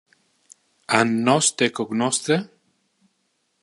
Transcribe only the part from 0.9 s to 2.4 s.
An nos te cognosce?